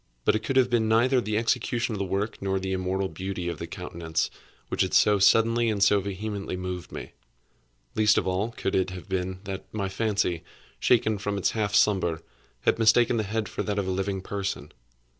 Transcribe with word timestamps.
But 0.25 0.33
it 0.35 0.39
could 0.41 0.55
have 0.55 0.67
been 0.71 0.87
neither 0.89 1.21
the 1.21 1.37
execution 1.37 1.93
of 1.93 1.99
the 1.99 2.05
work, 2.05 2.41
nor 2.41 2.59
the 2.59 2.71
immortal 2.73 3.07
beauty 3.07 3.47
of 3.49 3.59
the 3.59 3.67
countenance, 3.67 4.31
which 4.69 4.81
had 4.81 4.95
so 4.95 5.19
suddenly 5.19 5.69
and 5.69 5.83
so 5.83 5.99
vehemently 5.99 6.57
moved 6.57 6.91
me. 6.91 7.11
Least 7.93 8.17
of 8.17 8.25
all, 8.25 8.49
could 8.49 8.73
it 8.73 8.89
have 8.89 9.07
been 9.07 9.41
that 9.43 9.71
my 9.71 9.89
fancy, 9.89 10.43
shaken 10.79 11.19
from 11.19 11.37
its 11.37 11.51
half 11.51 11.75
slumber, 11.75 12.23
had 12.61 12.79
mistaken 12.79 13.17
the 13.17 13.21
head 13.23 13.47
for 13.47 13.61
that 13.61 13.77
of 13.77 13.87
a 13.87 13.91
living 13.91 14.21
person. 14.23 14.71